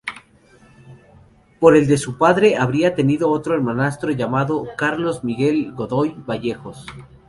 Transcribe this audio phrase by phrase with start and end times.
[1.59, 6.87] Por el de su padre, habría tenido otro hermanastro, llamado Carlos Miguel Godoy Vallejos.